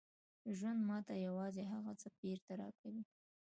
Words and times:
ژوند 0.57 0.79
ماته 0.89 1.13
یوازې 1.27 1.63
هغه 1.73 1.91
څه 2.01 2.07
بېرته 2.19 2.51
راکوي 2.61 3.03